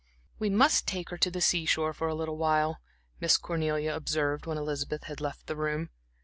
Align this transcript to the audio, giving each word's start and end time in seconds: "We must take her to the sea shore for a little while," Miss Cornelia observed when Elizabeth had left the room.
"We 0.39 0.49
must 0.49 0.87
take 0.87 1.11
her 1.11 1.17
to 1.19 1.29
the 1.29 1.41
sea 1.41 1.67
shore 1.67 1.93
for 1.93 2.07
a 2.07 2.15
little 2.15 2.35
while," 2.35 2.79
Miss 3.19 3.37
Cornelia 3.37 3.95
observed 3.95 4.47
when 4.47 4.57
Elizabeth 4.57 5.03
had 5.03 5.21
left 5.21 5.45
the 5.45 5.55
room. 5.55 5.91